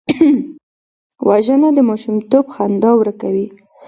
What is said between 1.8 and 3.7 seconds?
ماشومتوب خندا ورکوي